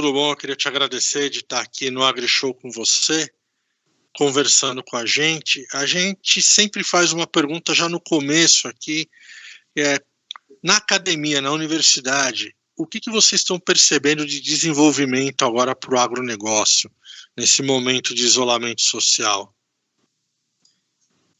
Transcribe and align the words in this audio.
tudo 0.00 0.12
bom? 0.12 0.30
Eu 0.30 0.36
queria 0.36 0.54
te 0.54 0.68
agradecer 0.68 1.28
de 1.28 1.40
estar 1.40 1.60
aqui 1.60 1.90
no 1.90 2.04
AgriShow 2.04 2.54
com 2.54 2.70
você, 2.70 3.28
conversando 4.16 4.80
com 4.80 4.96
a 4.96 5.04
gente. 5.04 5.66
A 5.72 5.86
gente 5.86 6.40
sempre 6.40 6.84
faz 6.84 7.12
uma 7.12 7.26
pergunta 7.26 7.74
já 7.74 7.88
no 7.88 8.00
começo 8.00 8.68
aqui, 8.68 9.10
é, 9.76 10.00
na 10.62 10.76
academia, 10.76 11.40
na 11.40 11.50
universidade, 11.50 12.54
o 12.76 12.86
que, 12.86 13.00
que 13.00 13.10
vocês 13.10 13.40
estão 13.40 13.58
percebendo 13.58 14.24
de 14.24 14.40
desenvolvimento 14.40 15.44
agora 15.44 15.74
para 15.74 15.92
o 15.92 15.98
agronegócio, 15.98 16.88
nesse 17.36 17.60
momento 17.60 18.14
de 18.14 18.22
isolamento 18.22 18.82
social? 18.82 19.52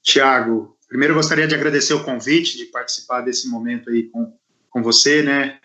Tiago, 0.03 0.77
primeiro 0.89 1.15
gostaria 1.15 1.47
de 1.47 1.55
agradecer 1.55 1.95
o 1.95 2.03
convite 2.03 2.57
de 2.57 2.65
participar 2.65 3.21
desse 3.21 3.49
momento 3.49 3.89
aí 3.89 4.09
com, 4.09 4.37
com 4.69 4.83
você, 4.83 5.23
né? 5.23 5.61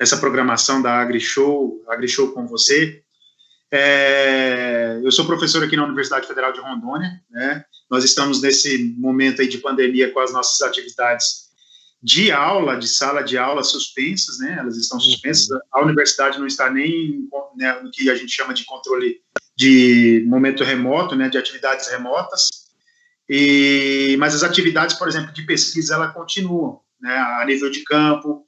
Essa 0.00 0.16
programação 0.16 0.80
da 0.80 0.98
AgriShow, 0.98 1.84
AgriShow 1.86 2.32
com 2.32 2.46
você. 2.46 3.02
É, 3.70 4.98
eu 5.04 5.12
sou 5.12 5.26
professor 5.26 5.62
aqui 5.62 5.76
na 5.76 5.84
Universidade 5.84 6.26
Federal 6.26 6.54
de 6.54 6.58
Rondônia, 6.58 7.20
né? 7.30 7.62
Nós 7.90 8.02
estamos 8.02 8.40
nesse 8.40 8.94
momento 8.96 9.42
aí 9.42 9.48
de 9.48 9.58
pandemia 9.58 10.10
com 10.10 10.20
as 10.20 10.32
nossas 10.32 10.62
atividades 10.62 11.50
de 12.02 12.32
aula, 12.32 12.78
de 12.78 12.88
sala 12.88 13.22
de 13.22 13.36
aula 13.36 13.62
suspensas, 13.62 14.38
né? 14.38 14.56
Elas 14.58 14.78
estão 14.78 14.96
uhum. 14.96 15.04
suspensas. 15.04 15.48
A 15.70 15.82
universidade 15.82 16.38
não 16.38 16.46
está 16.46 16.70
nem 16.70 17.28
né, 17.54 17.78
no 17.82 17.90
que 17.90 18.08
a 18.08 18.14
gente 18.14 18.32
chama 18.32 18.54
de 18.54 18.64
controle 18.64 19.20
de 19.54 20.24
momento 20.26 20.64
remoto, 20.64 21.14
né? 21.14 21.28
De 21.28 21.36
atividades 21.36 21.88
remotas. 21.88 22.48
E, 23.28 24.16
mas 24.18 24.34
as 24.34 24.42
atividades, 24.42 24.96
por 24.96 25.06
exemplo, 25.08 25.30
de 25.30 25.42
pesquisa, 25.42 25.94
ela 25.94 26.08
continuam, 26.08 26.80
né? 26.98 27.14
A 27.14 27.44
nível 27.44 27.70
de 27.70 27.84
campo. 27.84 28.46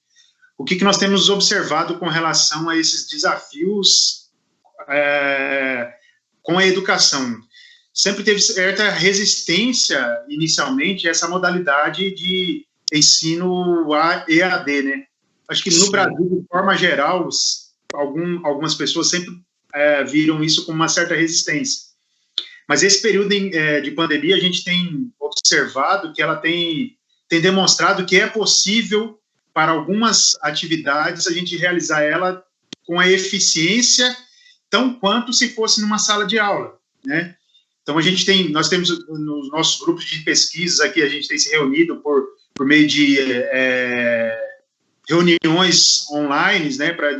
O 0.63 0.65
que, 0.65 0.77
que 0.77 0.85
nós 0.85 0.97
temos 0.97 1.29
observado 1.29 1.99
com 1.99 2.07
relação 2.07 2.69
a 2.69 2.77
esses 2.77 3.09
desafios 3.09 4.31
é, 4.89 5.93
com 6.41 6.57
a 6.57 6.65
educação? 6.65 7.37
Sempre 7.93 8.23
teve 8.23 8.39
certa 8.41 8.89
resistência 8.89 10.25
inicialmente 10.29 11.09
a 11.09 11.11
essa 11.11 11.27
modalidade 11.27 12.15
de 12.15 12.65
ensino 12.93 13.93
EAD, 14.29 14.83
né? 14.83 15.05
Acho 15.49 15.65
que 15.65 15.71
no 15.71 15.87
Sim. 15.87 15.91
Brasil, 15.91 16.41
de 16.41 16.47
forma 16.47 16.77
geral, 16.77 17.29
algum, 17.93 18.47
algumas 18.47 18.77
pessoas 18.77 19.11
sempre 19.11 19.35
é, 19.75 20.05
viram 20.05 20.45
isso 20.45 20.65
com 20.65 20.71
uma 20.71 20.89
certa 20.89 21.17
resistência. 21.17 21.89
Mas 22.69 22.85
esse 22.85 23.03
período 23.03 23.33
em, 23.33 23.53
é, 23.53 23.81
de 23.81 23.91
pandemia, 23.91 24.37
a 24.37 24.41
gente 24.41 24.63
tem 24.63 25.13
observado 25.19 26.13
que 26.13 26.23
ela 26.23 26.37
tem, 26.37 26.97
tem 27.29 27.41
demonstrado 27.41 28.07
que 28.07 28.17
é 28.17 28.29
possível, 28.29 29.19
para 29.53 29.73
algumas 29.73 30.37
atividades, 30.43 31.27
a 31.27 31.33
gente 31.33 31.57
realizar 31.57 32.03
ela 32.03 32.45
com 32.87 32.99
a 32.99 33.09
eficiência 33.09 34.17
tão 34.71 34.95
quanto 34.95 35.33
se 35.33 35.51
fosse 35.51 35.81
numa 35.81 35.99
sala 35.99 36.27
de 36.27 36.39
aula, 36.39 36.79
né? 37.05 37.37
Então, 37.83 37.99
a 37.99 38.03
gente 38.03 38.25
tem, 38.25 38.49
nós 38.51 38.69
temos 38.69 38.89
nos 39.09 39.51
nossos 39.51 39.81
grupos 39.85 40.05
de 40.05 40.21
pesquisas 40.21 40.81
aqui, 40.81 41.03
a 41.03 41.09
gente 41.09 41.27
tem 41.27 41.37
se 41.37 41.51
reunido 41.51 41.97
por 41.97 42.29
por 42.55 42.67
meio 42.67 42.87
de 42.87 43.19
é, 43.21 44.39
reuniões 45.09 46.09
online, 46.11 46.77
né, 46.77 46.93
para 46.93 47.11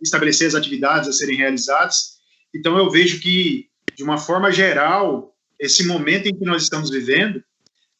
estabelecer 0.00 0.48
as 0.48 0.54
atividades 0.54 1.08
a 1.08 1.12
serem 1.12 1.36
realizadas. 1.36 2.18
Então, 2.54 2.78
eu 2.78 2.90
vejo 2.90 3.20
que, 3.20 3.68
de 3.94 4.02
uma 4.02 4.18
forma 4.18 4.50
geral, 4.50 5.34
esse 5.58 5.86
momento 5.86 6.26
em 6.26 6.36
que 6.36 6.44
nós 6.44 6.62
estamos 6.62 6.90
vivendo, 6.90 7.42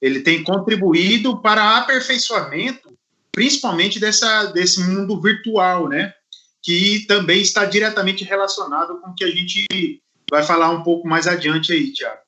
ele 0.00 0.21
tem 0.21 0.43
contribuído 0.43 1.41
para 1.41 1.78
aperfeiçoamento, 1.78 2.97
principalmente 3.37 4.01
dessa, 4.01 4.47
desse 4.47 4.81
mundo 4.81 5.20
virtual, 5.20 5.91
né, 5.91 6.15
que 6.62 7.05
também 7.06 7.43
está 7.43 7.66
diretamente 7.66 8.25
relacionado 8.25 8.99
com 8.99 9.11
o 9.11 9.15
que 9.15 9.25
a 9.25 9.31
gente 9.31 10.03
vai 10.31 10.43
falar 10.43 10.71
um 10.71 10.83
pouco 10.83 11.06
mais 11.06 11.27
adiante 11.27 11.71
aí, 11.71 11.93
Tiago. 11.93 12.22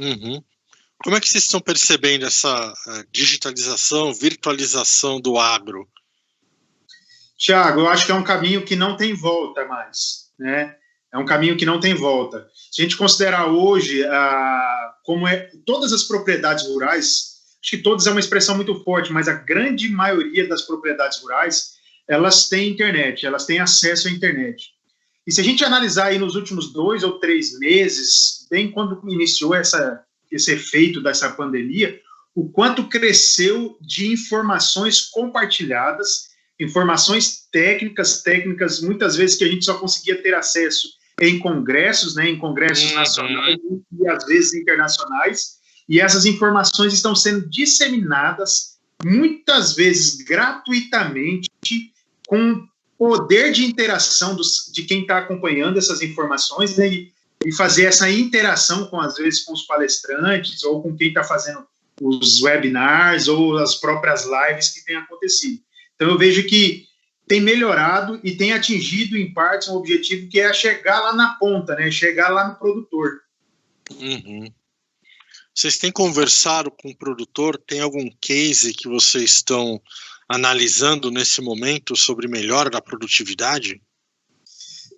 Uhum. 0.00 0.42
Como 1.04 1.14
é 1.14 1.20
que 1.20 1.28
vocês 1.28 1.44
estão 1.44 1.60
percebendo 1.60 2.26
essa 2.26 2.74
eh, 2.88 3.04
digitalização, 3.12 4.12
virtualização 4.12 5.20
do 5.20 5.38
agro? 5.38 5.88
Tiago, 7.38 7.82
eu 7.82 7.88
acho 7.88 8.04
que 8.04 8.12
é 8.12 8.16
um 8.16 8.24
caminho 8.24 8.64
que 8.64 8.74
não 8.74 8.96
tem 8.96 9.14
volta 9.14 9.64
mais, 9.66 10.32
né? 10.36 10.74
É 11.12 11.16
um 11.16 11.24
caminho 11.24 11.56
que 11.56 11.64
não 11.64 11.78
tem 11.78 11.94
volta. 11.94 12.48
Se 12.72 12.82
a 12.82 12.84
gente 12.84 12.96
considerar 12.96 13.46
hoje 13.46 14.04
ah, 14.04 14.94
como 15.04 15.28
é 15.28 15.48
todas 15.64 15.92
as 15.92 16.02
propriedades 16.02 16.66
rurais, 16.66 17.29
acho 17.62 17.76
que 17.76 17.82
todas 17.82 18.06
é 18.06 18.10
uma 18.10 18.20
expressão 18.20 18.56
muito 18.56 18.74
forte, 18.82 19.12
mas 19.12 19.28
a 19.28 19.34
grande 19.34 19.88
maioria 19.88 20.48
das 20.48 20.62
propriedades 20.62 21.20
rurais 21.20 21.78
elas 22.08 22.48
têm 22.48 22.70
internet, 22.70 23.24
elas 23.24 23.46
têm 23.46 23.60
acesso 23.60 24.08
à 24.08 24.10
internet. 24.10 24.70
E 25.26 25.32
se 25.32 25.40
a 25.40 25.44
gente 25.44 25.64
analisar 25.64 26.06
aí 26.06 26.18
nos 26.18 26.34
últimos 26.34 26.72
dois 26.72 27.04
ou 27.04 27.20
três 27.20 27.56
meses, 27.58 28.46
bem 28.50 28.70
quando 28.70 29.00
iniciou 29.08 29.54
essa 29.54 30.04
esse 30.30 30.52
efeito 30.52 31.02
dessa 31.02 31.30
pandemia, 31.30 32.00
o 32.34 32.48
quanto 32.48 32.88
cresceu 32.88 33.76
de 33.80 34.12
informações 34.12 35.00
compartilhadas, 35.00 36.28
informações 36.58 37.48
técnicas, 37.50 38.22
técnicas 38.22 38.80
muitas 38.80 39.16
vezes 39.16 39.36
que 39.36 39.44
a 39.44 39.48
gente 39.48 39.64
só 39.64 39.74
conseguia 39.78 40.22
ter 40.22 40.34
acesso 40.34 40.88
em 41.20 41.38
congressos, 41.38 42.14
né, 42.14 42.28
em 42.28 42.38
congressos 42.38 42.90
uhum. 42.90 42.96
nacionais 42.96 43.56
e 44.00 44.08
às 44.08 44.24
vezes 44.24 44.54
internacionais, 44.54 45.59
e 45.90 46.00
essas 46.00 46.24
informações 46.24 46.94
estão 46.94 47.14
sendo 47.14 47.46
disseminadas 47.50 48.78
muitas 49.04 49.74
vezes 49.74 50.22
gratuitamente 50.22 51.50
com 52.26 52.66
poder 52.96 53.52
de 53.52 53.66
interação 53.66 54.34
dos, 54.34 54.70
de 54.72 54.84
quem 54.84 55.02
está 55.02 55.18
acompanhando 55.18 55.78
essas 55.78 56.00
informações, 56.00 56.76
né, 56.76 56.88
e 56.88 57.12
e 57.44 57.52
fazer 57.52 57.84
essa 57.84 58.10
interação 58.10 58.86
com, 58.86 59.00
às 59.00 59.16
vezes, 59.16 59.42
com 59.44 59.52
os 59.52 59.62
palestrantes 59.62 60.62
ou 60.62 60.82
com 60.82 60.94
quem 60.94 61.08
está 61.08 61.24
fazendo 61.24 61.66
os 62.00 62.42
webinars 62.42 63.28
ou 63.28 63.58
as 63.58 63.74
próprias 63.74 64.26
lives 64.26 64.70
que 64.70 64.84
têm 64.84 64.96
acontecido. 64.96 65.60
Então, 65.94 66.08
eu 66.08 66.18
vejo 66.18 66.46
que 66.46 66.86
tem 67.26 67.40
melhorado 67.40 68.20
e 68.24 68.32
tem 68.32 68.52
atingido, 68.52 69.16
em 69.16 69.32
parte, 69.32 69.70
um 69.70 69.74
objetivo 69.74 70.28
que 70.28 70.40
é 70.40 70.52
chegar 70.52 71.00
lá 71.00 71.12
na 71.12 71.34
ponta, 71.34 71.74
né? 71.74 71.90
chegar 71.90 72.28
lá 72.28 72.48
no 72.48 72.56
produtor. 72.56 73.20
Uhum. 73.90 74.52
Vocês 75.54 75.78
têm 75.78 75.90
conversado 75.92 76.70
com 76.70 76.90
o 76.90 76.96
produtor? 76.96 77.58
Tem 77.58 77.80
algum 77.80 78.08
case 78.20 78.72
que 78.72 78.88
vocês 78.88 79.32
estão 79.32 79.80
analisando 80.28 81.10
nesse 81.10 81.40
momento 81.40 81.96
sobre 81.96 82.28
melhora 82.28 82.70
da 82.70 82.80
produtividade? 82.80 83.80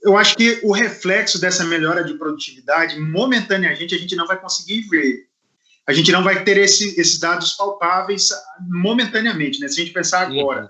eu 0.03 0.17
acho 0.17 0.37
que 0.37 0.59
o 0.63 0.73
reflexo 0.73 1.41
dessa 1.41 1.65
melhora 1.65 2.03
de 2.03 2.15
produtividade, 2.15 2.99
momentaneamente, 2.99 3.95
a 3.95 3.99
gente 3.99 4.17
não 4.17 4.27
vai 4.27 4.41
conseguir 4.41 4.83
ver. 4.89 5.29
A 5.87 5.93
gente 5.93 6.11
não 6.11 6.25
vai 6.25 6.43
ter 6.45 6.57
esse, 6.59 7.01
esses 7.01 7.19
dados 7.19 7.53
palpáveis 7.53 8.29
momentaneamente, 8.69 9.61
né? 9.61 9.69
Se 9.69 9.81
a 9.81 9.85
gente 9.85 9.95
pensar 9.95 10.31
uhum. 10.31 10.41
agora. 10.41 10.63
Uhum. 10.63 10.69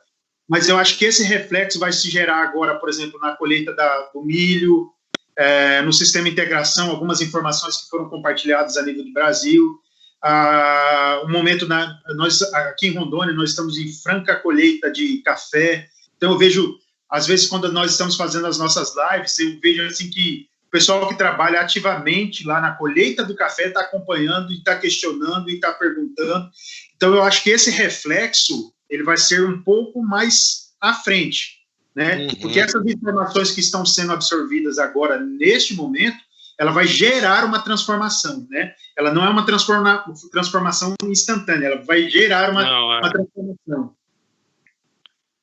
Mas 0.48 0.68
eu 0.68 0.76
acho 0.76 0.98
que 0.98 1.06
esse 1.06 1.22
reflexo 1.22 1.78
vai 1.78 1.92
se 1.92 2.10
gerar 2.10 2.42
agora, 2.42 2.78
por 2.78 2.88
exemplo, 2.88 3.18
na 3.20 3.34
colheita 3.34 3.74
da, 3.74 4.10
do 4.12 4.22
milho, 4.22 4.90
é, 5.36 5.82
no 5.82 5.92
sistema 5.92 6.26
de 6.26 6.32
integração, 6.32 6.90
algumas 6.90 7.20
informações 7.20 7.78
que 7.78 7.88
foram 7.88 8.08
compartilhadas 8.08 8.76
a 8.76 8.82
nível 8.82 9.04
do 9.04 9.12
Brasil. 9.12 9.78
Ah, 10.22 11.22
um 11.26 11.32
momento, 11.32 11.66
na, 11.66 11.98
nós 12.14 12.42
aqui 12.42 12.88
em 12.88 12.96
Rondônia, 12.96 13.34
nós 13.34 13.50
estamos 13.50 13.76
em 13.76 13.92
franca 13.92 14.36
colheita 14.36 14.90
de 14.90 15.18
café. 15.18 15.88
Então, 16.16 16.32
eu 16.32 16.38
vejo 16.38 16.78
às 17.12 17.26
vezes, 17.26 17.46
quando 17.46 17.70
nós 17.70 17.90
estamos 17.90 18.16
fazendo 18.16 18.46
as 18.46 18.56
nossas 18.56 18.94
lives, 18.96 19.38
eu 19.38 19.60
vejo 19.60 19.84
assim 19.84 20.08
que 20.08 20.48
o 20.66 20.70
pessoal 20.70 21.06
que 21.06 21.14
trabalha 21.14 21.60
ativamente 21.60 22.42
lá 22.46 22.58
na 22.58 22.72
colheita 22.72 23.22
do 23.22 23.36
café 23.36 23.68
está 23.68 23.82
acompanhando 23.82 24.50
está 24.50 24.78
questionando 24.78 25.50
e 25.50 25.56
está 25.56 25.74
perguntando. 25.74 26.50
Então, 26.96 27.14
eu 27.14 27.22
acho 27.22 27.42
que 27.42 27.50
esse 27.50 27.70
reflexo 27.70 28.72
ele 28.88 29.02
vai 29.02 29.18
ser 29.18 29.44
um 29.46 29.62
pouco 29.62 30.02
mais 30.02 30.72
à 30.80 30.94
frente, 30.94 31.58
né? 31.94 32.26
Uhum. 32.26 32.34
Porque 32.40 32.60
essas 32.60 32.84
informações 32.86 33.50
que 33.50 33.60
estão 33.60 33.84
sendo 33.84 34.12
absorvidas 34.12 34.78
agora 34.78 35.20
neste 35.20 35.74
momento, 35.74 36.18
ela 36.58 36.70
vai 36.70 36.86
gerar 36.86 37.44
uma 37.44 37.60
transformação, 37.60 38.46
né? 38.50 38.74
Ela 38.96 39.12
não 39.12 39.24
é 39.24 39.28
uma 39.28 39.44
transforma 39.44 40.04
transformação 40.30 40.94
instantânea, 41.04 41.66
ela 41.66 41.82
vai 41.82 42.08
gerar 42.08 42.50
uma, 42.50 42.62
não, 42.62 42.92
é. 42.92 42.98
uma 42.98 43.10
transformação. 43.10 43.96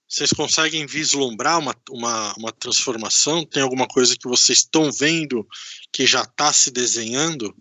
Vocês 0.08 0.32
conseguem 0.34 0.88
vislumbrar 0.88 1.60
uma, 1.60 1.76
uma, 1.92 2.34
uma 2.36 2.52
transformação? 2.52 3.46
Tem 3.46 3.62
alguma 3.62 3.88
coisa 3.88 4.16
que 4.20 4.28
vocês 4.28 4.60
estão 4.60 4.92
vendo 4.92 5.48
que 5.94 6.08
já 6.08 6.24
está 6.24 6.52
se 6.52 6.72
desenhando? 6.72 7.56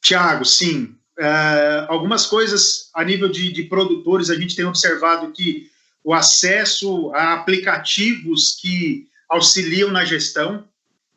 Tiago, 0.00 0.46
sim. 0.46 0.96
Uh, 1.18 1.84
algumas 1.88 2.26
coisas 2.26 2.90
a 2.94 3.04
nível 3.04 3.28
de, 3.28 3.52
de, 3.52 3.64
produtores, 3.64 4.30
a 4.30 4.34
gente 4.34 4.56
tem 4.56 4.64
observado 4.64 5.30
que 5.30 5.70
o 6.04 6.12
acesso 6.12 7.10
a 7.14 7.32
aplicativos 7.32 8.52
que 8.60 9.08
auxiliam 9.28 9.90
na 9.90 10.04
gestão, 10.04 10.68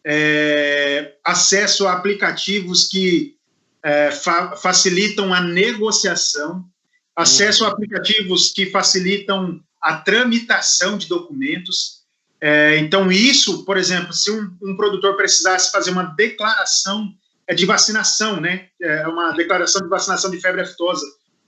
é, 0.03 1.15
acesso 1.23 1.85
a 1.85 1.91
aplicativos 1.91 2.87
que 2.87 3.35
é, 3.83 4.09
fa 4.11 4.55
facilitam 4.55 5.33
a 5.33 5.41
negociação, 5.41 6.65
acesso 7.13 7.65
a 7.65 7.67
aplicativos 7.67 8.53
que 8.53 8.67
facilitam 8.67 9.61
a 9.81 9.97
tramitação 9.97 10.97
de 10.97 11.07
documentos. 11.07 12.03
É, 12.39 12.77
então, 12.77 13.11
isso, 13.11 13.65
por 13.65 13.77
exemplo, 13.77 14.13
se 14.13 14.31
um, 14.31 14.55
um, 14.63 14.77
produtor 14.77 15.17
precisasse 15.17 15.71
fazer 15.71 15.91
uma 15.91 16.03
declaração 16.03 17.13
é, 17.45 17.53
de 17.53 17.65
vacinação, 17.65 18.39
né? 18.39 18.67
É 18.81 19.07
uma 19.07 19.31
declaração 19.31 19.81
de 19.81 19.89
vacinação 19.89 20.31
de 20.31 20.39
febre 20.39 20.61
aftosa, 20.61 21.05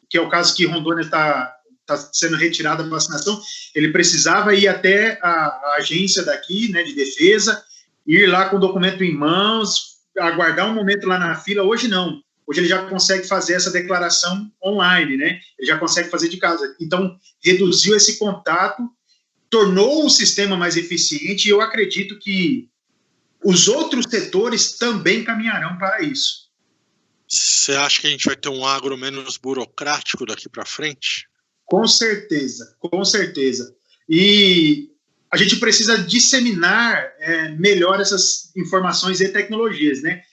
que 0.10 0.18
é 0.18 0.22
o 0.22 0.30
caso 0.30 0.56
que 0.56 0.66
Rondônia 0.66 1.04
está 1.04 1.56
tá 1.98 2.10
sendo 2.14 2.38
retirada 2.38 2.84
da 2.84 2.90
vacinação, 2.90 3.42
ele 3.76 3.92
precisava 3.92 4.56
ir 4.56 4.68
até 4.68 5.20
a, 5.22 5.30
a, 5.30 5.76
agência 5.80 6.24
daqui, 6.24 6.72
né, 6.72 6.84
de 6.84 6.94
defesa, 6.94 7.64
ir 8.06 8.28
lá 8.28 8.50
com 8.50 8.58
o 8.58 8.60
documento 8.60 9.04
em 9.04 9.14
mãos, 9.14 9.98
aguardar 10.18 10.70
um 10.70 10.74
momento 10.74 11.08
lá 11.08 11.20
na 11.20 11.36
fila. 11.36 11.64
Hoje 11.64 11.88
não. 11.88 12.22
Hoje 12.48 12.62
ele 12.62 12.68
já 12.68 12.88
consegue 12.88 13.28
fazer 13.28 13.54
essa 13.54 13.70
declaração 13.70 14.52
online, 14.64 15.18
né? 15.18 15.40
Ele 15.58 15.68
já 15.68 15.78
consegue 15.78 16.10
fazer 16.10 16.30
de 16.30 16.38
casa. 16.38 16.76
Então, 16.82 17.16
reduziu 17.44 17.96
esse 17.96 18.18
contato, 18.18 18.82
tornou 19.52 20.06
o 20.06 20.10
sistema 20.10 20.58
mais 20.58 20.76
eficiente 20.76 21.48
e 21.48 21.52
eu 21.52 21.62
acredito 21.62 22.18
que 22.18 22.68
os 23.44 23.68
outros 23.68 24.06
setores 24.10 24.78
também 24.78 25.24
caminharão 25.24 25.78
para 25.78 26.02
isso. 26.02 26.50
Você 27.28 27.74
acha 27.74 28.02
que 28.02 28.08
a 28.08 28.10
gente 28.10 28.26
vai 28.26 28.36
ter 28.36 28.50
um 28.50 28.66
agro 28.66 28.98
menos 28.98 29.38
burocrático 29.38 30.26
daqui 30.26 30.50
para 30.50 30.66
frente? 30.66 31.29
Com 31.70 31.88
certeza, 31.88 32.76
com 32.80 33.04
certeza. 33.06 33.76
E 34.08 34.90
a 35.32 35.38
gente 35.38 35.58
precisa 35.58 35.98
disseminar 35.98 37.12
é, 37.20 37.50
melhor 37.50 38.00
essas 38.02 38.52
informações 38.56 39.22
e 39.22 39.30
tecnologias, 39.30 40.02
né? 40.02 40.24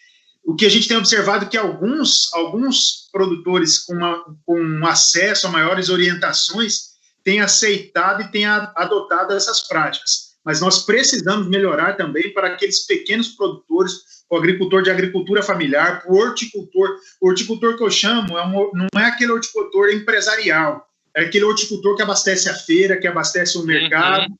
o 0.46 0.54
que 0.54 0.64
a 0.64 0.68
gente 0.68 0.86
tem 0.86 0.96
observado 0.96 1.44
é 1.44 1.48
que 1.48 1.56
alguns, 1.56 2.32
alguns 2.32 3.08
produtores 3.10 3.80
com, 3.80 3.94
uma, 3.94 4.24
com 4.46 4.86
acesso 4.86 5.48
a 5.48 5.50
maiores 5.50 5.88
orientações 5.88 6.94
têm 7.24 7.40
aceitado 7.40 8.22
e 8.22 8.30
têm 8.30 8.46
adotado 8.46 9.34
essas 9.34 9.66
práticas. 9.66 10.36
Mas 10.44 10.60
nós 10.60 10.86
precisamos 10.86 11.48
melhorar 11.48 11.96
também 11.96 12.32
para 12.32 12.46
aqueles 12.46 12.86
pequenos 12.86 13.30
produtores, 13.30 13.94
o 14.30 14.36
agricultor 14.36 14.82
de 14.82 14.90
agricultura 14.90 15.42
familiar, 15.42 16.04
o 16.06 16.14
horticultor. 16.14 16.96
O 17.20 17.28
horticultor 17.28 17.76
que 17.76 17.82
eu 17.82 17.90
chamo 17.90 18.38
é 18.38 18.46
um, 18.46 18.70
não 18.72 19.00
é 19.00 19.06
aquele 19.06 19.32
horticultor 19.32 19.90
empresarial, 19.90 20.86
é 21.16 21.22
aquele 21.22 21.46
horticultor 21.46 21.96
que 21.96 22.02
abastece 22.02 22.50
a 22.50 22.54
feira, 22.54 23.00
que 23.00 23.08
abastece 23.08 23.56
o 23.56 23.60
uhum. 23.60 23.66
mercado. 23.66 24.30
Uhum. 24.30 24.36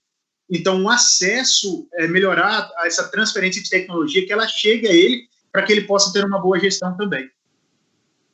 Então, 0.51 0.83
o 0.83 0.89
acesso, 0.91 1.89
é 1.95 2.07
melhorar 2.07 2.71
essa 2.85 3.09
transferência 3.09 3.63
de 3.63 3.71
tecnologia, 3.71 4.25
que 4.25 4.33
ela 4.33 4.47
chegue 4.47 4.87
a 4.87 4.93
ele 4.93 5.27
para 5.51 5.63
que 5.63 5.73
ele 5.73 5.87
possa 5.87 6.13
ter 6.13 6.25
uma 6.25 6.39
boa 6.39 6.61
gestão 6.61 6.95
também. 6.95 7.29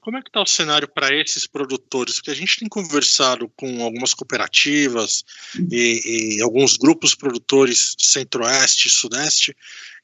Como 0.00 0.16
é 0.16 0.20
que 0.20 0.28
está 0.28 0.42
o 0.42 0.46
cenário 0.46 0.88
para 0.88 1.14
esses 1.14 1.46
produtores? 1.46 2.16
Porque 2.16 2.32
a 2.32 2.34
gente 2.34 2.58
tem 2.58 2.68
conversado 2.68 3.48
com 3.54 3.84
algumas 3.84 4.12
cooperativas 4.12 5.24
e, 5.70 6.38
e 6.38 6.42
alguns 6.42 6.76
grupos 6.76 7.14
produtores 7.14 7.94
centro-oeste, 7.96 8.90
sudeste, 8.90 9.56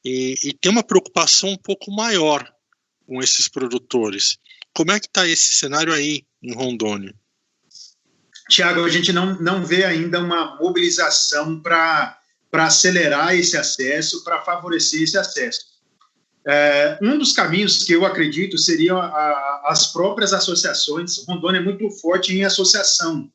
e, 0.04 0.36
e, 0.44 0.52
tem 0.52 0.70
uma 0.70 0.84
preocupação 0.84 1.50
um 1.50 1.56
pouco 1.56 1.90
maior 1.90 2.48
com 3.04 3.20
esses 3.20 3.48
produtores. 3.48 4.38
Como 4.72 4.92
é 4.92 5.00
que 5.00 5.06
está 5.06 5.26
esse 5.26 5.54
cenário 5.54 5.92
aí 5.92 6.22
em 6.40 6.54
Rondônia? 6.54 7.12
Tiago, 8.48 8.84
a 8.84 8.88
gente 8.88 9.12
não, 9.12 9.34
não 9.40 9.64
vê 9.64 9.84
ainda 9.84 10.20
uma 10.20 10.56
mobilização 10.56 11.60
para 11.60 12.18
acelerar 12.52 13.34
esse 13.34 13.56
acesso, 13.56 14.24
para 14.24 14.42
favorecer 14.42 15.02
esse 15.02 15.18
acesso. 15.18 15.78
É, 16.46 16.98
um 17.02 17.18
dos 17.18 17.32
caminhos 17.32 17.84
que 17.84 17.92
eu 17.92 18.06
acredito 18.06 18.56
seriam 18.56 18.98
as 19.64 19.92
próprias 19.92 20.32
associações. 20.32 21.18
Rondônia 21.28 21.58
é 21.58 21.62
muito 21.62 21.90
forte 21.90 22.34
em 22.34 22.42
associação, 22.42 23.30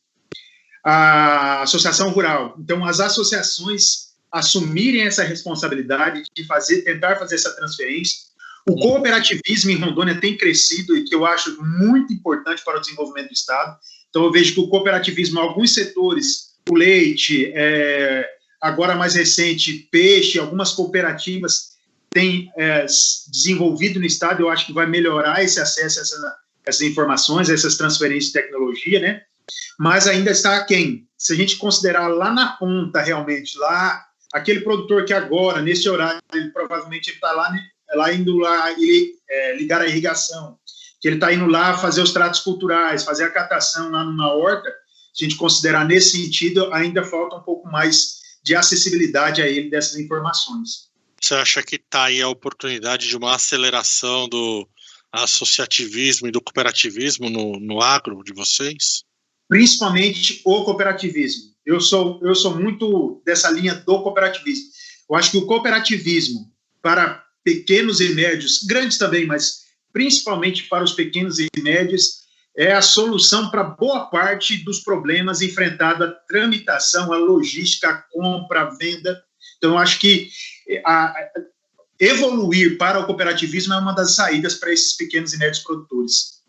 a 0.83 1.61
associação 1.61 2.09
rural. 2.09 2.55
Então, 2.57 2.83
as 2.83 2.99
associações 2.99 4.13
assumirem 4.31 5.03
essa 5.03 5.23
responsabilidade 5.23 6.23
de 6.35 6.43
fazer, 6.45 6.81
tentar 6.81 7.17
fazer 7.17 7.35
essa 7.35 7.55
transferência. 7.55 8.17
O 8.67 8.75
cooperativismo 8.75 9.69
em 9.69 9.77
Rondônia 9.77 10.19
tem 10.19 10.35
crescido 10.35 10.97
e 10.97 11.03
que 11.03 11.13
eu 11.13 11.23
acho 11.23 11.61
muito 11.61 12.11
importante 12.11 12.63
para 12.63 12.77
o 12.77 12.81
desenvolvimento 12.81 13.27
do 13.27 13.33
Estado. 13.33 13.77
Então, 14.13 14.25
eu 14.25 14.31
vejo 14.31 14.53
que 14.53 14.59
o 14.59 14.67
cooperativismo, 14.67 15.39
em 15.39 15.41
alguns 15.41 15.73
setores, 15.73 16.53
o 16.69 16.75
leite, 16.75 17.51
é, 17.55 18.29
agora 18.61 18.93
mais 18.93 19.15
recente, 19.15 19.89
peixe, 19.91 20.37
algumas 20.37 20.71
cooperativas 20.71 21.73
tem 22.11 22.47
é, 22.55 22.85
desenvolvido 23.31 23.99
no 23.99 24.05
Estado, 24.05 24.43
eu 24.43 24.51
acho 24.51 24.67
que 24.67 24.71
vai 24.71 24.85
melhorar 24.85 25.43
esse 25.43 25.59
acesso 25.59 25.97
a 25.97 26.01
essa, 26.03 26.35
essas 26.63 26.81
informações, 26.83 27.49
a 27.49 27.55
essas 27.55 27.75
transferências 27.75 28.27
de 28.27 28.33
tecnologia, 28.33 28.99
né? 28.99 29.23
Mas 29.79 30.05
ainda 30.05 30.29
está 30.29 30.57
aquém. 30.57 31.07
Se 31.17 31.33
a 31.33 31.35
gente 31.35 31.57
considerar 31.57 32.07
lá 32.07 32.31
na 32.31 32.49
ponta, 32.49 33.01
realmente, 33.01 33.57
lá, 33.57 34.05
aquele 34.31 34.61
produtor 34.61 35.05
que 35.05 35.13
agora, 35.13 35.59
nesse 35.59 35.89
horário, 35.89 36.21
ele 36.31 36.51
provavelmente 36.51 37.09
está 37.09 37.31
lá, 37.31 37.51
né, 37.51 37.59
lá 37.95 38.13
indo 38.13 38.37
lá 38.37 38.71
ele, 38.73 39.15
é, 39.27 39.55
ligar 39.55 39.81
a 39.81 39.87
irrigação, 39.87 40.59
que 41.03 41.09
ele 41.09 41.17
está 41.17 41.33
indo 41.33 41.47
lá 41.47 41.77
fazer 41.77 42.01
os 42.01 42.13
tratos 42.13 42.39
culturais, 42.39 43.03
fazer 43.03 43.25
a 43.25 43.29
catação 43.29 43.91
lá 43.91 44.05
numa 44.05 44.33
horta, 44.33 44.73
se 45.13 45.25
a 45.25 45.27
gente 45.27 45.37
considerar 45.37 45.85
nesse 45.85 46.11
sentido, 46.11 46.73
ainda 46.73 47.03
falta 47.03 47.35
um 47.35 47.41
pouco 47.41 47.69
mais 47.69 48.21
de 48.41 48.55
acessibilidade 48.55 49.41
a 49.41 49.47
ele 49.47 49.69
dessas 49.69 49.97
informações. 49.97 50.89
Você 51.21 51.33
acha 51.33 51.61
que 51.61 51.75
está 51.75 52.05
aí 52.05 52.21
a 52.21 52.29
oportunidade 52.29 53.09
de 53.09 53.17
uma 53.17 53.35
aceleração 53.35 54.29
do 54.29 54.65
associativismo 55.11 56.29
e 56.29 56.31
do 56.31 56.41
cooperativismo 56.41 57.29
no, 57.29 57.59
no 57.59 57.81
agro 57.81 58.23
de 58.23 58.33
vocês? 58.33 59.03
Principalmente 59.49 60.41
o 60.45 60.63
cooperativismo. 60.63 61.51
Eu 61.65 61.81
sou, 61.81 62.21
eu 62.23 62.33
sou 62.33 62.57
muito 62.57 63.21
dessa 63.25 63.51
linha 63.51 63.75
do 63.75 64.01
cooperativismo. 64.01 64.69
Eu 65.09 65.17
acho 65.17 65.31
que 65.31 65.37
o 65.37 65.45
cooperativismo 65.45 66.49
para 66.81 67.25
pequenos 67.43 67.99
e 67.99 68.15
médios, 68.15 68.63
grandes 68.63 68.97
também, 68.97 69.25
mas 69.25 69.62
principalmente 69.93 70.63
para 70.63 70.83
os 70.83 70.91
pequenos 70.91 71.39
e 71.39 71.47
médios, 71.59 72.23
é 72.57 72.73
a 72.73 72.81
solução 72.81 73.49
para 73.49 73.63
boa 73.63 74.07
parte 74.07 74.57
dos 74.57 74.79
problemas 74.79 75.41
enfrentados 75.41 76.07
a 76.07 76.11
tramitação, 76.11 77.13
a 77.13 77.17
logística, 77.17 78.05
compra, 78.11 78.69
venda. 78.77 79.23
Então, 79.57 79.77
acho 79.77 79.99
que 79.99 80.29
a, 80.85 81.13
evoluir 81.99 82.77
para 82.77 82.99
o 82.99 83.05
cooperativismo 83.05 83.73
é 83.73 83.77
uma 83.77 83.93
das 83.93 84.15
saídas 84.15 84.55
para 84.55 84.73
esses 84.73 84.93
pequenos 84.93 85.33
e 85.33 85.37
médios 85.37 85.63
produtores. 85.63 86.43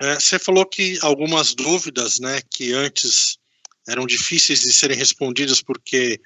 É, 0.00 0.14
você 0.18 0.38
falou 0.38 0.66
que 0.66 0.98
algumas 1.02 1.54
dúvidas, 1.54 2.18
né, 2.18 2.40
que 2.50 2.72
antes 2.72 3.38
eram 3.86 4.06
difíceis 4.06 4.60
de 4.60 4.72
serem 4.72 4.96
respondidas 4.96 5.62
porque 5.62 6.20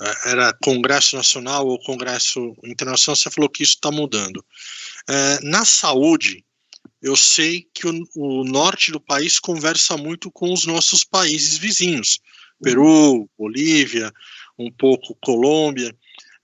é, 0.00 0.30
era 0.30 0.56
Congresso 0.62 1.16
Nacional 1.16 1.66
ou 1.66 1.78
Congresso 1.80 2.54
Internacional, 2.64 3.16
você 3.16 3.30
falou 3.30 3.50
que 3.50 3.62
isso 3.62 3.74
está 3.74 3.90
mudando. 3.90 4.44
É, 5.08 5.40
na 5.42 5.64
saúde, 5.64 6.44
eu 7.00 7.16
sei 7.16 7.66
que 7.72 7.86
o, 7.86 8.08
o, 8.14 8.44
norte 8.44 8.92
do 8.92 9.00
país 9.00 9.38
conversa 9.38 9.96
muito 9.96 10.30
com 10.30 10.52
os 10.52 10.66
nossos 10.66 11.04
países 11.04 11.56
vizinhos, 11.56 12.18
Peru, 12.62 13.28
Bolívia, 13.38 14.12
um 14.58 14.70
pouco 14.70 15.16
Colômbia. 15.22 15.94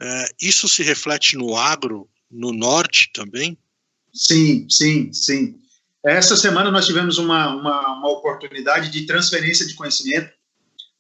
É, 0.00 0.28
isso 0.40 0.68
se 0.68 0.83
reflete 0.83 1.37
no 1.37 1.56
agro, 1.56 2.09
no 2.30 2.52
norte 2.52 3.11
também? 3.12 3.59
Sim, 4.12 4.66
sim, 4.71 5.12
sim. 5.12 5.61
Essa 6.04 6.37
semana 6.37 6.71
nós 6.71 6.87
tivemos 6.87 7.18
uma, 7.18 7.54
uma, 7.54 7.99
uma 7.99 8.11
oportunidade 8.11 8.90
de 8.90 9.06
transferência 9.06 9.66
de 9.66 9.75
conhecimento 9.75 10.30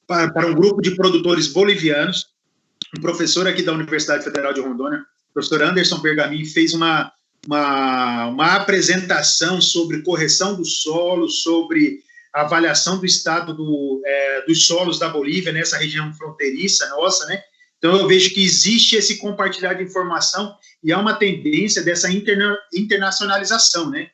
para, 0.06 0.32
para, 0.32 0.46
um 0.48 0.54
grupo 0.54 0.82
de 0.82 0.94
produtores 0.96 1.46
bolivianos. 1.46 2.26
Um 2.96 3.00
professor 3.00 3.46
aqui 3.46 3.62
da 3.62 3.72
Universidade 3.72 4.24
Federal 4.24 4.52
de 4.52 4.60
Rondônia, 4.60 5.00
o 5.30 5.32
professor 5.34 5.62
Anderson 5.62 6.00
Bergamin, 6.00 6.44
fez 6.44 6.74
uma, 6.74 7.12
uma, 7.46 8.26
uma 8.26 8.54
apresentação 8.56 9.60
sobre 9.60 10.02
correção 10.02 10.54
do 10.54 10.64
solo, 10.64 11.28
sobre 11.28 12.02
avaliação 12.32 12.98
do 12.98 13.06
estado 13.06 13.54
do, 13.54 14.02
é, 14.04 14.42
dos 14.46 14.66
solos 14.66 14.98
da 14.98 15.08
Bolívia, 15.08 15.52
nessa 15.52 15.76
região 15.78 16.12
fronteiriça 16.14 16.88
nossa, 16.88 17.26
né? 17.26 17.42
Então, 17.78 17.96
eu 17.96 18.08
vejo 18.08 18.32
que 18.32 18.42
existe 18.42 18.96
esse 18.96 19.18
compartilhar 19.18 19.74
de 19.74 19.84
informação 19.84 20.56
e 20.82 20.90
há 20.90 20.98
uma 20.98 21.14
tendência 21.14 21.82
dessa 21.82 22.10
interna 22.10 22.56
internacionalização, 22.72 23.90
né? 23.90 24.08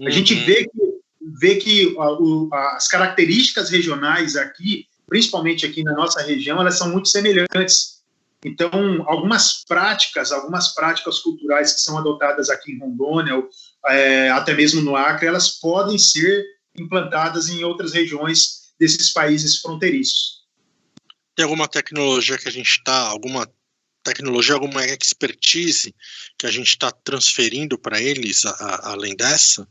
A 0.00 0.04
uhum. 0.04 0.10
gente 0.10 0.34
vê 0.34 0.64
que, 0.64 0.70
vê 1.40 1.56
que 1.56 1.96
a, 1.98 2.12
o, 2.12 2.48
as 2.52 2.86
características 2.86 3.70
regionais 3.70 4.36
aqui, 4.36 4.86
principalmente 5.08 5.64
aqui 5.64 5.82
na 5.82 5.94
nossa 5.94 6.22
região, 6.22 6.60
elas 6.60 6.76
são 6.76 6.90
muito 6.90 7.08
semelhantes. 7.08 7.93
Então, 8.44 9.02
algumas 9.06 9.64
práticas, 9.64 10.30
algumas 10.30 10.74
práticas 10.74 11.20
culturais 11.20 11.72
que 11.72 11.80
são 11.80 11.96
adotadas 11.96 12.50
aqui 12.50 12.72
em 12.72 12.78
Rondônia, 12.78 13.36
ou, 13.36 13.48
é, 13.86 14.30
até 14.30 14.52
mesmo 14.52 14.82
no 14.82 14.94
Acre, 14.94 15.26
elas 15.26 15.58
podem 15.58 15.96
ser 15.96 16.44
implantadas 16.78 17.48
em 17.48 17.64
outras 17.64 17.94
regiões 17.94 18.74
desses 18.78 19.12
países 19.12 19.60
fronteiriços. 19.60 20.44
Tem 21.34 21.44
alguma 21.44 21.66
tecnologia 21.66 22.36
que 22.36 22.48
a 22.48 22.52
gente 22.52 22.68
está, 22.68 23.08
alguma 23.08 23.48
tecnologia, 24.02 24.54
alguma 24.54 24.84
expertise 24.84 25.94
que 26.38 26.46
a 26.46 26.50
gente 26.50 26.68
está 26.68 26.90
transferindo 26.92 27.78
para 27.78 28.00
eles, 28.00 28.44
a, 28.44 28.50
a, 28.50 28.92
além 28.92 29.16
dessa? 29.16 29.66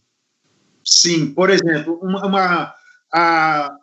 Sim, 0.84 1.32
por 1.32 1.52
exemplo, 1.52 2.00
uma, 2.02 2.26
uma 2.26 2.76
a, 3.14 3.78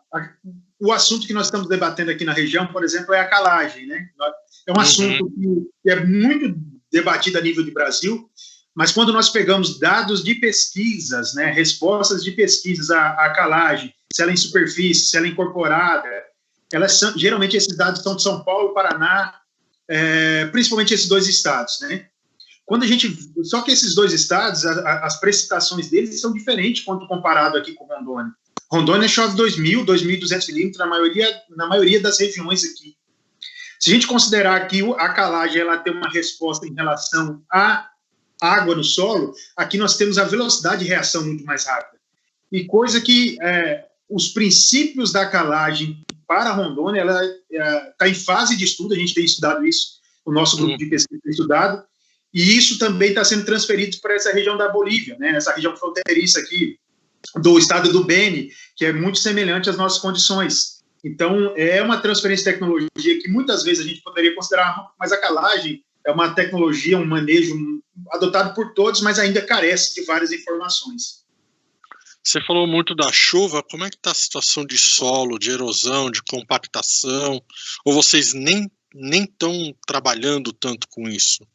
o 0.80 0.92
assunto 0.92 1.26
que 1.26 1.32
nós 1.32 1.46
estamos 1.46 1.68
debatendo 1.68 2.10
aqui 2.10 2.24
na 2.24 2.32
região, 2.32 2.66
por 2.66 2.82
exemplo, 2.82 3.14
é 3.14 3.20
a 3.20 3.28
calagem, 3.28 3.86
né? 3.86 4.08
É 4.70 4.72
um 4.72 4.76
uhum. 4.76 4.80
assunto 4.80 5.32
que 5.82 5.90
é 5.90 6.04
muito 6.04 6.56
debatido 6.92 7.38
a 7.38 7.40
nível 7.40 7.64
de 7.64 7.72
Brasil, 7.72 8.30
mas 8.72 8.92
quando 8.92 9.12
nós 9.12 9.28
pegamos 9.28 9.80
dados 9.80 10.22
de 10.22 10.36
pesquisas, 10.36 11.34
né, 11.34 11.50
respostas 11.50 12.22
de 12.22 12.30
pesquisas 12.30 12.90
à, 12.90 13.10
à 13.10 13.32
calagem, 13.32 13.92
se 14.12 14.22
ela 14.22 14.30
é 14.30 14.34
em 14.34 14.36
superfície, 14.36 15.08
se 15.08 15.16
ela 15.16 15.26
é 15.26 15.30
incorporada, 15.30 16.08
elas 16.72 16.98
são, 16.98 17.18
geralmente 17.18 17.56
esses 17.56 17.76
dados 17.76 18.00
são 18.02 18.14
de 18.14 18.22
São 18.22 18.44
Paulo, 18.44 18.72
Paraná, 18.72 19.40
é, 19.88 20.46
principalmente 20.46 20.94
esses 20.94 21.08
dois 21.08 21.26
estados, 21.26 21.80
né? 21.80 22.06
Quando 22.64 22.84
a 22.84 22.86
gente, 22.86 23.18
só 23.42 23.62
que 23.62 23.72
esses 23.72 23.96
dois 23.96 24.12
estados, 24.12 24.64
a, 24.64 24.72
a, 24.72 25.06
as 25.06 25.18
precipitações 25.18 25.90
deles 25.90 26.20
são 26.20 26.32
diferentes 26.32 26.84
quando 26.84 27.08
comparado 27.08 27.58
aqui 27.58 27.72
com 27.72 27.84
Rondônia. 27.86 28.32
Rondônia 28.70 29.08
chove 29.08 29.36
2.000, 29.36 29.84
2.200 29.84 30.46
milímetros 30.46 30.78
na 30.78 30.86
maioria, 30.86 31.42
na 31.56 31.66
maioria 31.66 32.00
das 32.00 32.20
regiões 32.20 32.62
aqui. 32.64 32.94
Se 33.80 33.90
a 33.90 33.94
gente 33.94 34.06
considerar 34.06 34.68
que 34.68 34.82
a 34.98 35.08
calagem 35.08 35.62
ela 35.62 35.78
tem 35.78 35.92
uma 35.92 36.10
resposta 36.10 36.66
em 36.66 36.74
relação 36.74 37.42
à 37.50 37.88
água 38.38 38.74
no 38.74 38.84
solo, 38.84 39.32
aqui 39.56 39.78
nós 39.78 39.96
temos 39.96 40.18
a 40.18 40.24
velocidade 40.24 40.84
de 40.84 40.88
reação 40.88 41.24
muito 41.24 41.44
mais 41.44 41.64
rápida. 41.64 41.98
E 42.52 42.66
coisa 42.66 43.00
que 43.00 43.38
é, 43.40 43.86
os 44.08 44.28
princípios 44.28 45.12
da 45.12 45.26
calagem 45.26 46.04
para 46.26 46.52
Rondônia, 46.52 47.00
ela 47.00 47.24
está 47.24 48.06
é, 48.06 48.10
em 48.10 48.14
fase 48.14 48.56
de 48.56 48.64
estudo, 48.64 48.94
a 48.94 48.98
gente 48.98 49.14
tem 49.14 49.24
estudado 49.24 49.66
isso, 49.66 50.00
o 50.24 50.32
nosso 50.32 50.58
grupo 50.58 50.76
de 50.76 50.86
pesquisa 50.86 51.20
tem 51.22 51.30
estudado, 51.30 51.82
e 52.32 52.56
isso 52.56 52.78
também 52.78 53.08
está 53.08 53.24
sendo 53.24 53.44
transferido 53.44 53.96
para 54.00 54.14
essa 54.14 54.30
região 54.32 54.56
da 54.56 54.68
Bolívia, 54.68 55.16
né, 55.18 55.30
essa 55.30 55.52
região 55.52 55.76
fronteiriça 55.76 56.38
aqui, 56.38 56.78
do 57.36 57.58
estado 57.58 57.92
do 57.92 58.04
Beni, 58.04 58.50
que 58.76 58.84
é 58.84 58.92
muito 58.92 59.18
semelhante 59.18 59.68
às 59.68 59.76
nossas 59.76 59.98
condições. 59.98 60.79
Então, 61.04 61.54
é 61.56 61.82
uma 61.82 62.00
transferência 62.00 62.44
de 62.44 62.52
tecnologia 62.52 63.22
que 63.22 63.28
muitas 63.28 63.62
vezes 63.62 63.84
a 63.84 63.88
gente 63.88 64.02
poderia 64.02 64.34
considerar, 64.34 64.92
mas 64.98 65.12
a 65.12 65.20
calagem 65.20 65.82
é 66.06 66.10
uma 66.10 66.34
tecnologia, 66.34 66.98
um 66.98 67.06
manejo 67.06 67.54
adotado 68.10 68.54
por 68.54 68.74
todos, 68.74 69.00
mas 69.00 69.18
ainda 69.18 69.40
carece 69.42 69.94
de 69.94 70.04
várias 70.04 70.32
informações. 70.32 71.20
Você 72.22 72.40
falou 72.42 72.66
muito 72.66 72.94
da 72.94 73.10
chuva, 73.10 73.62
como 73.62 73.84
é 73.84 73.90
que 73.90 73.96
está 73.96 74.10
a 74.10 74.14
situação 74.14 74.64
de 74.64 74.76
solo, 74.76 75.38
de 75.38 75.50
erosão, 75.50 76.10
de 76.10 76.22
compactação? 76.22 77.42
Ou 77.84 77.94
vocês 77.94 78.34
nem 78.34 78.70
nem 78.94 79.24
estão 79.24 79.52
trabalhando 79.86 80.52
tanto 80.52 80.88
com 80.88 81.08
isso? 81.08 81.46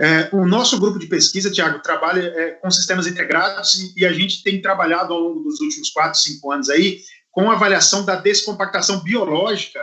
É, 0.00 0.30
o 0.32 0.46
nosso 0.46 0.78
grupo 0.78 0.98
de 0.98 1.06
pesquisa, 1.06 1.50
Tiago, 1.50 1.82
trabalha 1.82 2.20
é, 2.20 2.50
com 2.52 2.70
sistemas 2.70 3.06
integrados 3.06 3.74
e, 3.74 4.00
e, 4.00 4.06
a 4.06 4.12
gente 4.12 4.44
tem 4.44 4.62
trabalhado 4.62 5.12
ao 5.12 5.18
longo 5.18 5.40
dos 5.40 5.60
últimos 5.60 5.90
quatro, 5.90 6.20
cinco 6.20 6.52
anos 6.52 6.70
aí 6.70 7.00
com 7.38 7.52
avaliação 7.52 8.04
da 8.04 8.16
descompactação 8.16 8.98
biológica 8.98 9.80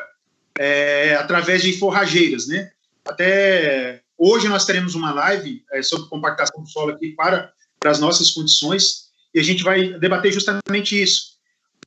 é, 0.60 1.16
através 1.16 1.62
de 1.62 1.80
forrageiras, 1.80 2.48
né? 2.48 2.70
Até 3.06 4.02
hoje 4.18 4.50
nós 4.50 4.66
teremos 4.66 4.94
uma 4.94 5.14
live 5.14 5.64
é, 5.72 5.82
sobre 5.82 6.10
compactação 6.10 6.62
do 6.62 6.68
solo 6.68 6.92
aqui 6.92 7.14
para, 7.14 7.54
para 7.80 7.92
as 7.92 7.98
nossas 7.98 8.32
condições 8.32 9.06
e 9.34 9.40
a 9.40 9.42
gente 9.44 9.64
vai 9.64 9.98
debater 9.98 10.34
justamente 10.34 11.02
isso. 11.02 11.38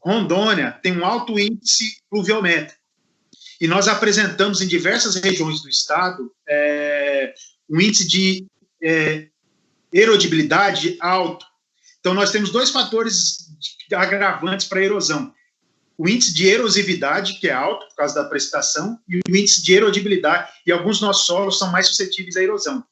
Rondônia 0.00 0.72
tem 0.82 0.96
um 0.96 1.04
alto 1.04 1.38
índice 1.38 1.98
pluviométrico 2.08 2.80
e 3.60 3.68
nós 3.68 3.88
apresentamos 3.88 4.62
em 4.62 4.66
diversas 4.66 5.16
regiões 5.16 5.60
do 5.60 5.68
estado 5.68 6.32
é, 6.48 7.34
um 7.68 7.78
índice 7.78 8.08
de 8.08 8.46
é, 8.82 9.28
erodibilidade 9.92 10.96
alto. 10.98 11.44
Então, 12.00 12.14
nós 12.14 12.30
temos 12.30 12.50
dois 12.50 12.70
fatores 12.70 13.50
agravantes 13.92 14.66
para 14.66 14.80
a 14.80 14.84
erosão 14.84 15.36
o 15.98 16.08
índice 16.08 16.32
de 16.32 16.46
erosividade, 16.46 17.34
que 17.40 17.48
é 17.48 17.52
alto 17.52 17.88
por 17.88 17.96
causa 17.96 18.14
da 18.14 18.28
precipitação, 18.28 18.96
e 19.08 19.16
o 19.16 19.36
índice 19.36 19.60
de 19.60 19.74
erodibilidade, 19.74 20.48
e 20.64 20.70
alguns 20.70 21.00
nossos 21.00 21.26
solos 21.26 21.58
são 21.58 21.72
mais 21.72 21.88
suscetíveis 21.88 22.36
à 22.36 22.42
erosão. 22.42 22.84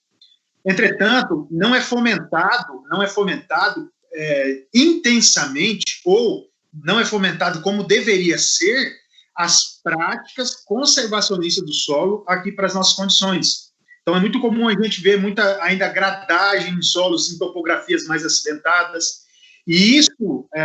Entretanto, 0.67 1.47
não 1.49 1.73
é 1.73 1.81
fomentado, 1.81 2.83
não 2.91 3.01
é 3.01 3.07
fomentado 3.07 3.89
é, 4.13 4.65
intensamente 4.75 6.01
ou 6.05 6.49
não 6.85 6.99
é 6.99 7.05
fomentado 7.05 7.63
como 7.63 7.85
deveria 7.85 8.37
ser 8.37 8.93
as 9.37 9.81
práticas 9.85 10.57
conservacionistas 10.65 11.65
do 11.65 11.73
solo 11.73 12.25
aqui 12.27 12.51
para 12.51 12.67
as 12.67 12.75
nossas 12.75 12.95
condições. 12.95 13.67
Então, 14.03 14.17
é 14.17 14.21
muito 14.21 14.41
comum 14.41 14.67
a 14.67 14.73
gente 14.73 15.01
ver 15.01 15.21
muita 15.21 15.63
ainda 15.63 15.89
gradagem 15.89 16.75
em 16.75 16.83
solos 16.83 17.33
em 17.33 17.39
topografias 17.39 18.05
mais 18.07 18.25
acidentadas, 18.25 19.27
e 19.67 19.99
isso 19.99 20.49
é, 20.55 20.63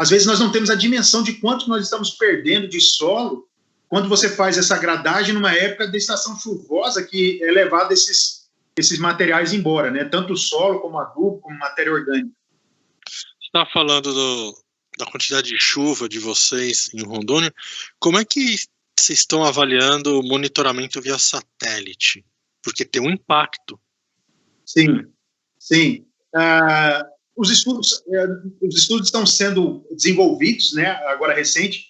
às 0.00 0.08
vezes 0.08 0.26
nós 0.26 0.40
não 0.40 0.50
temos 0.50 0.70
a 0.70 0.74
dimensão 0.74 1.22
de 1.22 1.34
quanto 1.34 1.68
nós 1.68 1.84
estamos 1.84 2.12
perdendo 2.12 2.66
de 2.66 2.80
solo 2.80 3.46
quando 3.86 4.08
você 4.08 4.34
faz 4.34 4.56
essa 4.56 4.78
gradagem 4.78 5.34
numa 5.34 5.52
época 5.52 5.86
de 5.86 5.98
estação 5.98 6.38
chuvosa 6.38 7.04
que 7.04 7.38
é 7.44 7.50
levado 7.50 7.92
esses, 7.92 8.48
esses 8.78 8.98
materiais 8.98 9.52
embora, 9.52 9.90
né? 9.90 10.06
Tanto 10.06 10.32
o 10.32 10.38
solo 10.38 10.80
como 10.80 10.98
adubo, 10.98 11.40
como 11.40 11.58
matéria 11.58 11.92
orgânica. 11.92 12.34
Você 13.06 13.46
está 13.48 13.66
falando 13.66 14.14
do, 14.14 14.58
da 14.98 15.04
quantidade 15.04 15.50
de 15.50 15.60
chuva 15.60 16.08
de 16.08 16.18
vocês 16.18 16.88
em 16.94 17.02
Rondônia. 17.02 17.52
Como 17.98 18.18
é 18.18 18.24
que 18.24 18.56
vocês 18.98 19.18
estão 19.18 19.44
avaliando 19.44 20.18
o 20.18 20.22
monitoramento 20.22 20.98
via 21.02 21.18
satélite? 21.18 22.24
Porque 22.62 22.86
tem 22.86 23.02
um 23.02 23.10
impacto. 23.10 23.78
Sim, 24.64 25.12
sim. 25.58 26.06
Uh, 26.34 27.19
os 27.40 27.50
estudos, 27.50 28.02
é, 28.12 28.26
os 28.60 28.76
estudos 28.76 29.06
estão 29.06 29.24
sendo 29.24 29.82
desenvolvidos, 29.90 30.74
né, 30.74 30.90
agora 31.06 31.34
recente. 31.34 31.86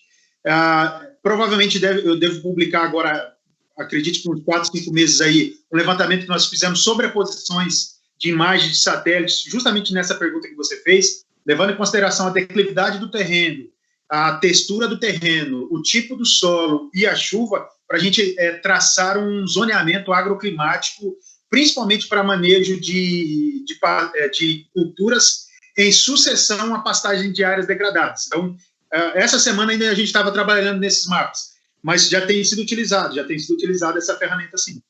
Ah, 0.46 1.04
provavelmente 1.20 1.80
deve, 1.80 2.06
eu 2.08 2.16
devo 2.16 2.40
publicar 2.40 2.84
agora, 2.84 3.34
acredito 3.76 4.22
que 4.22 4.30
uns 4.30 4.44
quatro, 4.44 4.70
cinco 4.70 4.92
meses 4.92 5.20
aí, 5.20 5.54
um 5.72 5.76
levantamento 5.76 6.22
que 6.22 6.28
nós 6.28 6.46
fizemos 6.46 6.84
sobre 6.84 7.08
posições 7.08 7.98
de 8.16 8.28
imagens 8.28 8.72
de 8.72 8.78
satélites, 8.78 9.42
justamente 9.42 9.92
nessa 9.92 10.14
pergunta 10.14 10.46
que 10.46 10.54
você 10.54 10.80
fez, 10.82 11.24
levando 11.44 11.72
em 11.72 11.76
consideração 11.76 12.28
a 12.28 12.30
declividade 12.30 13.00
do 13.00 13.10
terreno, 13.10 13.64
a 14.08 14.36
textura 14.36 14.86
do 14.86 15.00
terreno, 15.00 15.66
o 15.70 15.82
tipo 15.82 16.14
do 16.14 16.24
solo 16.24 16.90
e 16.94 17.06
a 17.06 17.16
chuva, 17.16 17.66
para 17.88 17.96
a 17.96 18.00
gente 18.00 18.38
é, 18.38 18.52
traçar 18.52 19.18
um 19.18 19.44
zoneamento 19.48 20.12
agroclimático 20.12 21.16
principalmente 21.50 22.06
para 22.06 22.22
manejo 22.22 22.80
de, 22.80 23.64
de, 23.66 23.78
é, 24.14 24.28
de, 24.28 24.66
culturas 24.72 25.48
em 25.76 25.90
sucessão 25.90 26.74
a 26.74 26.78
pastagem 26.78 27.32
de 27.32 27.42
áreas 27.42 27.66
degradadas. 27.66 28.26
Então, 28.28 28.56
é, 28.92 29.22
essa 29.22 29.38
semana 29.38 29.72
ainda 29.72 29.90
a 29.90 29.94
gente 29.94 30.06
estava 30.06 30.30
trabalhando 30.30 30.78
nesses 30.78 31.06
mapas, 31.06 31.50
mas 31.82 32.08
já 32.08 32.24
tem 32.24 32.42
sido 32.44 32.62
utilizado, 32.62 33.14
já 33.14 33.24
tem 33.24 33.38
sido 33.38 33.54
utilizada 33.54 33.98
essa 33.98 34.16
ferramenta 34.16 34.56
sim. 34.56 34.80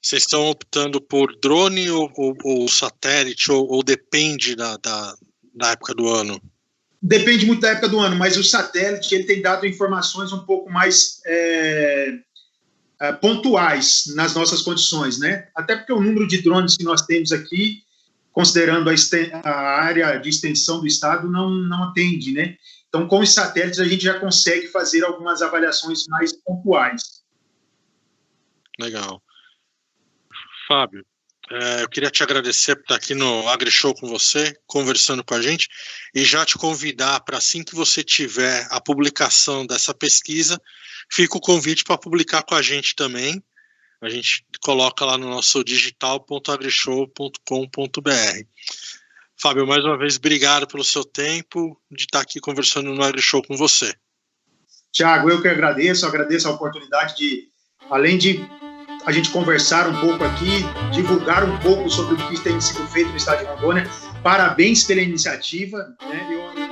Vocês 0.00 0.22
estão 0.22 0.46
optando 0.46 1.00
por 1.00 1.34
drone 1.40 1.90
ou, 1.90 2.10
ou, 2.14 2.36
ou 2.44 2.68
satélite, 2.68 3.50
ou, 3.50 3.66
ou 3.68 3.82
depende 3.82 4.54
da, 4.54 4.76
da, 4.76 5.16
da 5.54 5.70
época 5.72 5.94
do 5.94 6.08
ano? 6.08 6.40
Depende 7.00 7.46
muito 7.46 7.60
da 7.60 7.70
época 7.70 7.88
do 7.88 8.00
ano, 8.00 8.16
mas 8.16 8.36
o 8.36 8.44
satélite 8.44 9.14
ele 9.14 9.24
tem 9.24 9.40
dado 9.40 9.66
informações 9.66 10.32
um 10.32 10.44
pouco 10.44 10.70
mais 10.70 11.20
é, 11.26 12.12
pontuais 13.20 14.04
nas 14.14 14.34
nossas 14.34 14.62
condições, 14.62 15.18
né? 15.18 15.48
Até 15.54 15.76
porque 15.76 15.92
o 15.92 16.00
número 16.00 16.26
de 16.26 16.42
drones 16.42 16.76
que 16.76 16.84
nós 16.84 17.02
temos 17.02 17.30
aqui, 17.32 17.82
considerando 18.32 18.90
a, 18.90 18.94
a 19.48 19.80
área 19.82 20.18
de 20.18 20.28
extensão 20.28 20.80
do 20.80 20.86
estado, 20.86 21.30
não, 21.30 21.50
não 21.50 21.84
atende, 21.84 22.32
né? 22.32 22.56
Então, 22.88 23.06
com 23.06 23.20
os 23.20 23.32
satélites, 23.32 23.78
a 23.78 23.84
gente 23.84 24.02
já 24.02 24.18
consegue 24.18 24.66
fazer 24.68 25.04
algumas 25.04 25.42
avaliações 25.42 26.06
mais 26.08 26.32
pontuais. 26.32 27.22
Legal. 28.80 29.22
Fábio, 30.66 31.04
é, 31.50 31.82
eu 31.82 31.88
queria 31.88 32.10
te 32.10 32.22
agradecer 32.22 32.76
por 32.76 32.82
estar 32.82 32.94
aqui 32.96 33.14
no 33.14 33.48
AgriShow 33.48 33.94
com 33.94 34.06
você, 34.06 34.54
conversando 34.66 35.24
com 35.24 35.34
a 35.34 35.40
gente, 35.40 35.68
e 36.14 36.22
já 36.24 36.44
te 36.44 36.58
convidar 36.58 37.20
para 37.20 37.38
assim 37.38 37.62
que 37.62 37.74
você 37.74 38.04
tiver 38.04 38.66
a 38.70 38.80
publicação 38.80 39.66
dessa 39.66 39.94
pesquisa, 39.94 40.60
fica 41.10 41.36
o 41.36 41.40
convite 41.40 41.84
para 41.84 41.98
publicar 41.98 42.42
com 42.42 42.54
a 42.54 42.62
gente 42.62 42.94
também. 42.94 43.42
A 44.00 44.08
gente 44.08 44.44
coloca 44.60 45.04
lá 45.04 45.18
no 45.18 45.28
nosso 45.28 45.64
digital.agrishow.com.br. 45.64 48.46
Fábio, 49.40 49.66
mais 49.66 49.84
uma 49.84 49.96
vez, 49.96 50.16
obrigado 50.16 50.66
pelo 50.66 50.84
seu 50.84 51.04
tempo 51.04 51.80
de 51.90 52.04
estar 52.04 52.20
aqui 52.20 52.40
conversando 52.40 52.92
no 52.92 53.02
AgriShow 53.02 53.42
com 53.42 53.56
você. 53.56 53.94
Tiago, 54.92 55.30
eu 55.30 55.40
que 55.40 55.48
agradeço, 55.48 56.06
agradeço 56.06 56.48
a 56.48 56.52
oportunidade 56.52 57.16
de, 57.16 57.48
além 57.90 58.18
de 58.18 58.40
a 59.04 59.12
gente 59.12 59.30
conversar 59.30 59.88
um 59.88 60.00
pouco 60.00 60.24
aqui, 60.24 60.64
divulgar 60.92 61.44
um 61.44 61.58
pouco 61.60 61.88
sobre 61.88 62.14
o 62.14 62.28
que 62.28 62.42
tem 62.42 62.60
sido 62.60 62.86
feito 62.88 63.10
no 63.10 63.16
estado 63.16 63.40
de 63.40 63.46
Rondônia. 63.46 63.88
Parabéns 64.22 64.84
pela 64.84 65.00
iniciativa. 65.00 65.78
Né? 66.02 66.67